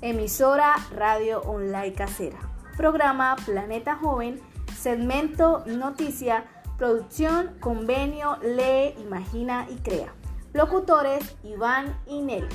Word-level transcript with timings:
Emisora 0.00 0.76
Radio 0.94 1.40
Online 1.40 1.92
Casera. 1.92 2.38
Programa 2.76 3.34
Planeta 3.44 3.96
Joven. 3.96 4.40
Segmento 4.80 5.64
Noticia. 5.66 6.44
Producción 6.78 7.58
Convenio 7.58 8.38
Lee, 8.42 8.94
Imagina 8.98 9.66
y 9.68 9.76
Crea. 9.78 10.14
Locutores 10.52 11.34
Iván 11.42 12.00
y 12.06 12.20
Nelly. 12.20 12.48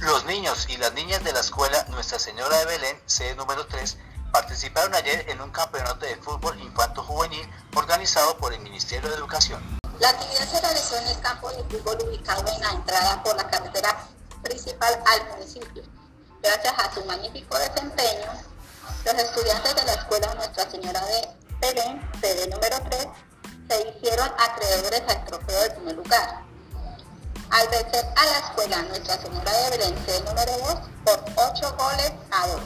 Los 0.00 0.26
niños 0.26 0.66
y 0.68 0.76
las 0.78 0.92
niñas 0.94 1.22
de 1.22 1.32
la 1.32 1.40
escuela 1.40 1.86
Nuestra 1.90 2.18
Señora 2.18 2.58
de 2.58 2.66
Belén, 2.66 2.96
sede 3.06 3.36
número 3.36 3.66
3, 3.66 3.96
participaron 4.32 4.94
ayer 4.94 5.24
en 5.30 5.40
un 5.40 5.50
campeonato 5.50 6.04
de 6.04 6.16
fútbol 6.16 6.60
infanto-juvenil 6.60 7.48
organizado 7.76 8.36
por 8.36 8.52
el 8.52 8.60
Ministerio 8.60 9.08
de 9.08 9.14
Educación. 9.14 9.60
La 9.98 10.10
actividad 10.10 10.46
se 10.46 10.60
realizó 10.60 10.96
en 10.98 11.08
el 11.08 11.20
campo 11.20 11.50
de 11.50 11.64
fútbol 11.64 11.96
ubicado 12.06 12.44
en 12.54 12.60
la 12.60 12.70
entrada 12.72 13.22
por 13.22 13.34
la 13.34 13.48
carretera 13.48 13.96
principal 14.42 15.02
al 15.06 15.28
municipio. 15.30 15.82
Gracias 16.42 16.74
a 16.78 16.94
su 16.94 17.02
magnífico 17.06 17.58
desempeño, 17.58 18.30
los 19.06 19.14
estudiantes 19.14 19.74
de 19.74 19.84
la 19.84 19.92
escuela 19.94 20.34
Nuestra 20.34 20.70
Señora 20.70 21.00
de 21.06 21.28
Belén, 21.60 22.10
sede 22.20 22.46
número 22.48 22.76
3, 22.90 23.06
se 23.68 23.88
hicieron 23.88 24.30
acreedores 24.38 25.02
al 25.08 25.24
trofeo 25.24 25.60
del 25.62 25.72
primer 25.72 25.96
lugar. 25.96 26.42
Al 27.50 27.68
vencer 27.68 28.04
a 28.16 28.26
la 28.26 28.38
escuela 28.38 28.82
Nuestra 28.82 29.18
Señora 29.22 29.52
de 29.52 29.70
Belén, 29.70 30.06
sede 30.06 30.20
número 30.20 30.52
2, 30.58 30.74
por 31.06 31.24
8 31.36 31.76
goles 31.78 32.12
a 32.30 32.48
2. 32.48 32.60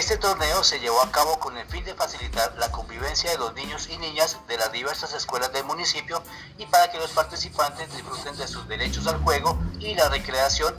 Este 0.00 0.16
torneo 0.16 0.64
se 0.64 0.80
llevó 0.80 1.02
a 1.02 1.12
cabo 1.12 1.38
con 1.38 1.58
el 1.58 1.66
fin 1.68 1.84
de 1.84 1.92
facilitar 1.92 2.56
la 2.56 2.72
convivencia 2.72 3.30
de 3.32 3.36
los 3.36 3.52
niños 3.52 3.86
y 3.90 3.98
niñas 3.98 4.38
de 4.48 4.56
las 4.56 4.72
diversas 4.72 5.12
escuelas 5.12 5.52
del 5.52 5.64
municipio 5.64 6.22
y 6.56 6.64
para 6.64 6.90
que 6.90 6.96
los 6.96 7.10
participantes 7.10 7.94
disfruten 7.94 8.34
de 8.38 8.48
sus 8.48 8.66
derechos 8.66 9.06
al 9.06 9.22
juego 9.22 9.58
y 9.78 9.94
la 9.94 10.08
recreación 10.08 10.74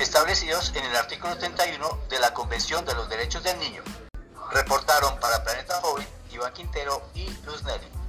establecidos 0.00 0.72
en 0.74 0.84
el 0.84 0.96
artículo 0.96 1.38
31 1.38 2.00
de 2.10 2.18
la 2.18 2.34
Convención 2.34 2.84
de 2.84 2.94
los 2.94 3.08
Derechos 3.08 3.44
del 3.44 3.56
Niño. 3.60 3.84
Reportaron 4.50 5.16
para 5.20 5.44
Planeta 5.44 5.80
Joven 5.80 6.08
Iván 6.32 6.52
Quintero 6.54 7.08
y 7.14 7.30
Luz 7.46 7.62
Nelly. 7.62 8.03